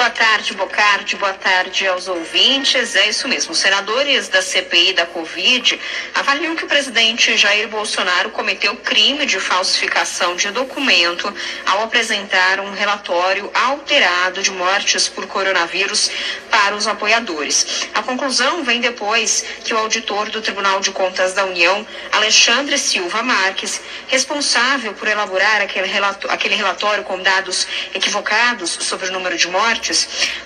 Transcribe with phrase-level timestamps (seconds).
[0.00, 1.14] Boa tarde, Bocardi.
[1.16, 2.96] Boa tarde aos ouvintes.
[2.96, 3.54] É isso mesmo.
[3.54, 5.78] Senadores da CPI da Covid
[6.14, 11.30] avaliam que o presidente Jair Bolsonaro cometeu crime de falsificação de documento
[11.66, 16.10] ao apresentar um relatório alterado de mortes por coronavírus
[16.50, 17.86] para os apoiadores.
[17.92, 23.22] A conclusão vem depois que o auditor do Tribunal de Contas da União, Alexandre Silva
[23.22, 29.46] Marques, responsável por elaborar aquele relatório, aquele relatório com dados equivocados sobre o número de
[29.46, 29.89] mortes,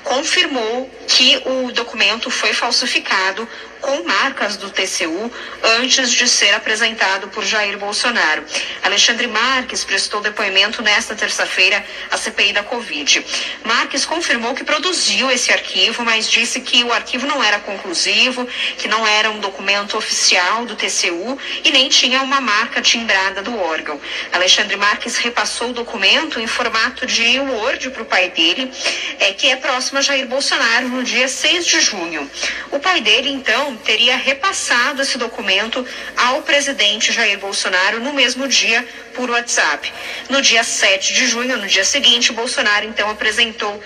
[0.03, 3.49] confirmou que o documento foi falsificado
[3.85, 5.31] com marcas do TCU
[5.79, 8.43] antes de ser apresentado por Jair Bolsonaro.
[8.83, 13.23] Alexandre Marques prestou depoimento nesta terça-feira à CPI da Covid.
[13.63, 18.89] Marques confirmou que produziu esse arquivo, mas disse que o arquivo não era conclusivo, que
[18.89, 24.01] não era um documento oficial do TCU e nem tinha uma marca timbrada do órgão.
[24.33, 28.73] Alexandre Marques repassou o documento em formato de Word para o pai dele,
[29.21, 32.31] é, que é próximo a Jair Bolsonaro, no dia 6 de junho.
[32.71, 35.87] O pai dele, então, teria repassado esse documento
[36.17, 39.93] ao presidente Jair Bolsonaro no mesmo dia por WhatsApp.
[40.29, 43.81] No dia 7 de junho, no dia seguinte, Bolsonaro então apresentou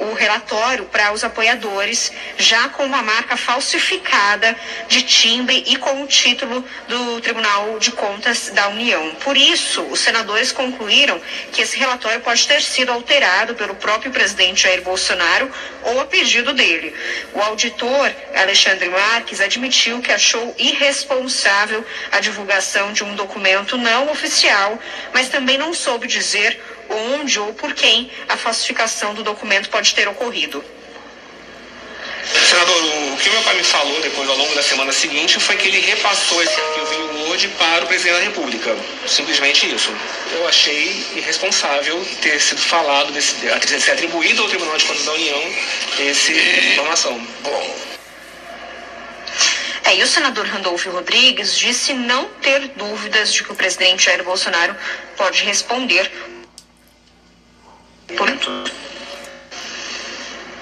[0.00, 4.56] o relatório para os apoiadores, já com uma marca falsificada
[4.88, 9.14] de timbre e com o título do Tribunal de Contas da União.
[9.16, 11.20] Por isso, os senadores concluíram
[11.52, 15.50] que esse relatório pode ter sido alterado pelo próprio presidente Jair Bolsonaro
[15.82, 16.94] ou a pedido dele.
[17.34, 18.88] O auditor Alexandre
[19.28, 24.78] Marques admitiu que achou irresponsável a divulgação de um documento não oficial,
[25.12, 30.08] mas também não soube dizer onde ou por quem a falsificação do documento pode ter
[30.08, 30.64] ocorrido.
[32.48, 35.68] Senador, o que meu pai me falou depois, ao longo da semana seguinte, foi que
[35.68, 38.76] ele repassou esse arquivo em Word para o presidente da República.
[39.06, 39.92] Simplesmente isso.
[40.32, 45.12] Eu achei irresponsável ter sido falado, desse, ter sido atribuído ao Tribunal de Contas da
[45.12, 45.42] União
[45.98, 47.20] essa informação.
[47.42, 47.97] Bom.
[49.88, 54.22] É, e o senador Randolfo Rodrigues disse não ter dúvidas de que o presidente Jair
[54.22, 54.76] Bolsonaro
[55.16, 56.12] pode responder
[58.14, 58.70] por tudo.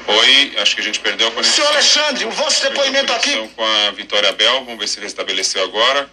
[0.06, 1.54] Oi, acho que a gente perdeu a conexão.
[1.56, 3.50] Senhor Alexandre, o vosso depoimento aqui.
[3.56, 6.08] Com a Vitória Bel, vamos ver se restabeleceu agora.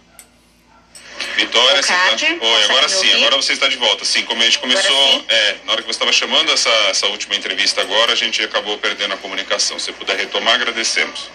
[1.36, 2.16] Vitória, você tá...
[2.40, 4.04] Oi, agora sim, agora você está de volta.
[4.04, 7.36] Sim, como a gente começou, é, na hora que você estava chamando essa, essa última
[7.36, 9.78] entrevista agora, a gente acabou perdendo a comunicação.
[9.78, 11.30] Se puder retomar, agradecemos.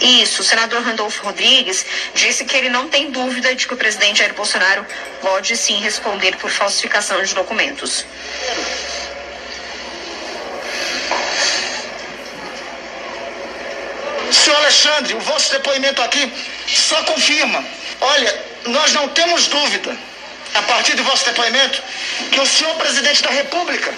[0.00, 4.18] Isso, o senador Randolfo Rodrigues disse que ele não tem dúvida de que o presidente
[4.18, 4.86] Jair Bolsonaro
[5.20, 8.04] pode sim responder por falsificação de documentos.
[14.32, 16.32] Senhor Alexandre, o vosso depoimento aqui
[16.66, 17.64] só confirma.
[18.00, 19.96] Olha, nós não temos dúvida,
[20.54, 21.82] a partir do vosso depoimento,
[22.30, 23.92] que o senhor presidente da República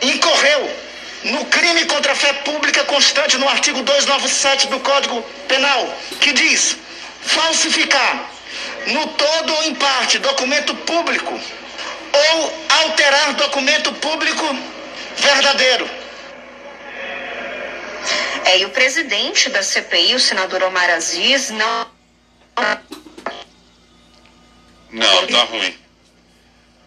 [0.00, 0.83] incorreu
[1.24, 6.76] no crime contra a fé pública constante no artigo 297 do Código Penal, que diz
[7.22, 8.30] falsificar
[8.88, 11.40] no todo ou em parte documento público
[12.12, 14.44] ou alterar documento público
[15.16, 15.88] verdadeiro.
[18.44, 21.86] É, e o presidente da CPI, o senador Omar Aziz, não.
[24.90, 25.83] Não, tá ruim.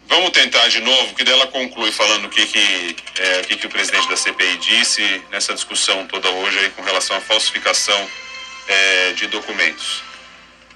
[0.08, 3.66] Vamos tentar de novo, que dela conclui falando o que, que, é, o, que, que
[3.66, 8.08] o presidente da CPI disse nessa discussão toda hoje aí com relação à falsificação
[8.66, 10.02] é, de documentos.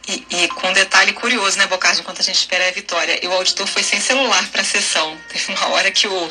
[0.06, 3.18] E, e, com um detalhe curioso, né, Bocardi, enquanto a gente espera a vitória.
[3.24, 5.16] E o auditor foi sem celular para a sessão.
[5.32, 6.30] Teve uma hora que o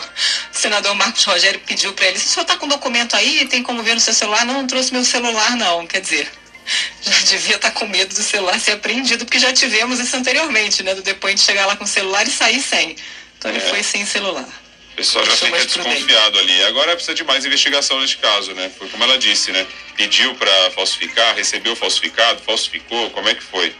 [0.51, 3.81] senador Marcos Rogério pediu para ele: se o senhor está com documento aí, tem como
[3.81, 4.45] ver no seu celular?
[4.45, 5.87] Não, não trouxe meu celular, não.
[5.87, 6.29] Quer dizer,
[7.01, 10.83] já devia estar tá com medo do celular ser apreendido, porque já tivemos isso anteriormente,
[10.83, 10.95] né?
[10.95, 12.95] Do depoente chegar lá com o celular e sair sem.
[13.37, 13.69] Então ele é.
[13.69, 14.47] foi sem celular.
[14.91, 16.63] O pessoal já fica desconfiado ali.
[16.65, 18.69] Agora precisa de mais investigação neste caso, né?
[18.77, 19.65] Foi como ela disse, né?
[19.95, 23.73] Pediu para falsificar, recebeu falsificado, falsificou, como é que foi?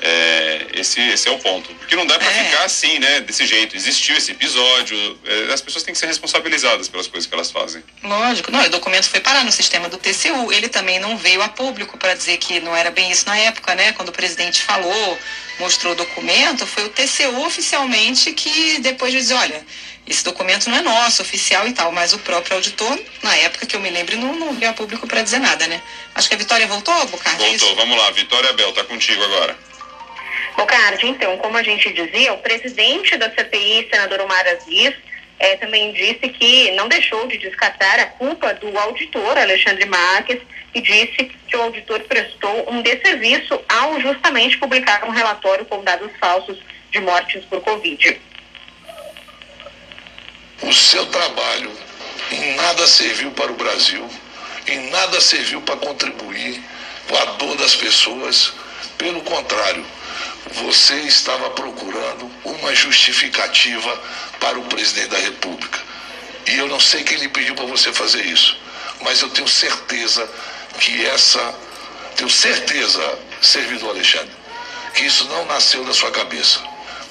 [0.00, 1.72] É, esse, esse é o ponto.
[1.74, 2.44] Porque não dá para é.
[2.44, 3.20] ficar assim, né?
[3.20, 3.76] Desse jeito.
[3.76, 5.18] Existiu esse episódio.
[5.24, 7.82] É, as pessoas têm que ser responsabilizadas pelas coisas que elas fazem.
[8.02, 8.50] Lógico.
[8.50, 10.52] Não, o documento foi parar no sistema do TCU.
[10.52, 13.74] Ele também não veio a público para dizer que não era bem isso na época,
[13.74, 13.92] né?
[13.92, 15.18] Quando o presidente falou,
[15.58, 19.64] mostrou o documento, foi o TCU oficialmente que depois de dizer, olha,
[20.06, 23.74] esse documento não é nosso, oficial e tal, mas o próprio auditor, na época que
[23.74, 25.80] eu me lembro, não, não veio a público para dizer nada, né?
[26.14, 27.42] Acho que a Vitória voltou, Bocardi?
[27.42, 28.10] Voltou, vamos lá.
[28.10, 29.56] Vitória Bel, tá contigo agora.
[30.56, 34.94] Bocardi, então, como a gente dizia, o presidente da CPI, senador Omar Aziz,
[35.38, 40.40] é, também disse que não deixou de descartar a culpa do auditor Alexandre Marques
[40.72, 46.10] e disse que o auditor prestou um desserviço ao justamente publicar um relatório com dados
[46.20, 46.58] falsos
[46.90, 48.20] de mortes por Covid.
[50.62, 51.70] O seu trabalho
[52.30, 54.08] em nada nada serviu para o Brasil,
[54.66, 56.62] em nada serviu para contribuir
[57.08, 58.52] com a dor das pessoas.
[58.98, 59.84] Pelo contrário,
[60.52, 64.02] você estava procurando uma justificativa
[64.38, 65.80] para o presidente da República.
[66.46, 68.56] E eu não sei quem lhe pediu para você fazer isso,
[69.00, 70.28] mas eu tenho certeza
[70.78, 71.54] que essa.
[72.16, 74.30] Tenho certeza, servidor Alexandre,
[74.94, 76.60] que isso não nasceu da sua cabeça.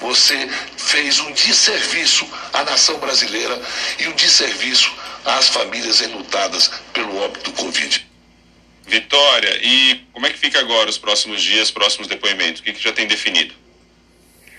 [0.00, 0.48] Você
[0.78, 3.60] fez um desserviço à nação brasileira
[3.98, 4.90] e um desserviço
[5.24, 8.13] às famílias enlutadas pelo óbito do Covid.
[8.86, 12.60] Vitória, e como é que fica agora os próximos dias, próximos depoimentos?
[12.60, 13.54] O que, que já tem definido?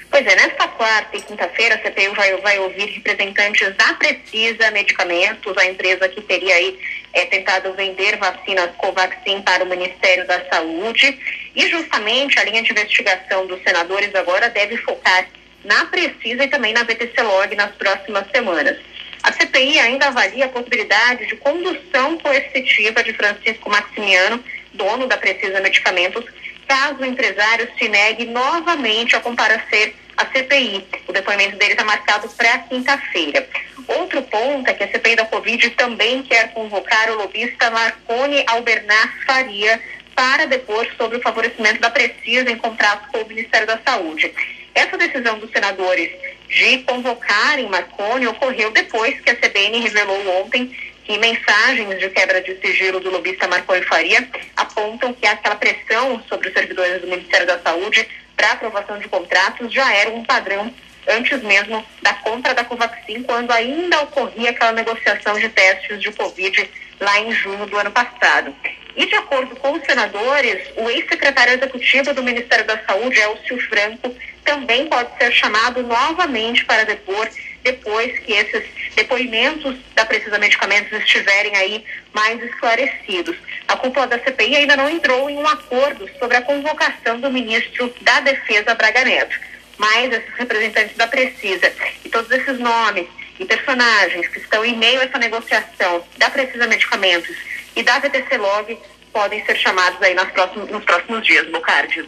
[0.10, 5.58] Pois é, nesta quarta e quinta-feira a CPI vai, vai ouvir representantes da Precisa Medicamentos,
[5.58, 6.80] a empresa que teria aí
[7.14, 11.20] é, tentado vender vacinas Covaxin para o Ministério da Saúde.
[11.54, 15.28] E justamente a linha de investigação dos senadores agora deve focar
[15.66, 18.78] na Precisa e também na VTC Log nas próximas semanas.
[19.26, 25.60] A CPI ainda avalia a possibilidade de condução coercitiva de Francisco Maximiano, dono da Precisa
[25.62, 26.24] Medicamentos,
[26.68, 30.86] caso o empresário se negue novamente a comparecer à CPI.
[31.08, 33.50] O depoimento dele está marcado para quinta-feira.
[33.88, 39.10] Outro ponto é que a CPI da Covid também quer convocar o lobista Marconi Albernaz
[39.26, 39.82] Faria
[40.14, 44.32] para depor sobre o favorecimento da Precisa em contrato com o Ministério da Saúde.
[44.76, 46.12] Essa decisão dos senadores
[46.50, 52.60] de convocarem Marconi ocorreu depois que a CBN revelou ontem que mensagens de quebra de
[52.60, 57.60] sigilo do lobista Marconi Faria apontam que aquela pressão sobre os servidores do Ministério da
[57.60, 60.74] Saúde para aprovação de contratos já era um padrão
[61.08, 66.70] antes mesmo da compra da Covaxin, quando ainda ocorria aquela negociação de testes de Covid
[67.00, 68.54] lá em junho do ano passado.
[68.96, 74.16] E de acordo com os senadores, o ex-secretário executivo do Ministério da Saúde, Elcio Franco,
[74.44, 77.28] também pode ser chamado novamente para depor
[77.64, 78.64] depois que esses
[78.96, 81.84] depoimentos da Precisa Medicamentos estiverem aí
[82.14, 83.36] mais esclarecidos.
[83.68, 87.94] A cúpula da CPI ainda não entrou em um acordo sobre a convocação do ministro
[88.02, 89.38] da Defesa, Braga Neto.
[89.78, 91.74] Mas esses representantes da Precisa
[92.06, 93.08] e todos esses nomes
[93.40, 97.36] e personagens que estão em meio a essa negociação da Precisa Medicamentos
[97.76, 98.78] e da VTC Log
[99.12, 102.08] podem ser chamados aí nos próximos, nos próximos dias, Bocardi.